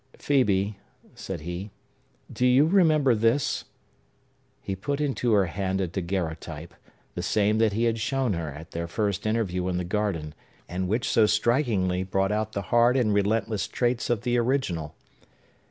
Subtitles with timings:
[0.17, 0.77] "Phœbe,"
[1.13, 1.69] said he,
[2.33, 3.65] "do you remember this?"
[4.59, 6.73] He put into her hand a daguerreotype;
[7.13, 10.33] the same that he had shown her at their first interview in the garden,
[10.67, 14.95] and which so strikingly brought out the hard and relentless traits of the original.